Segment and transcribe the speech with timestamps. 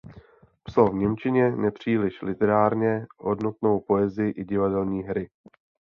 [0.63, 5.29] Psal v němčině nepříliš literárně hodnotnou poezii i divadelní hry.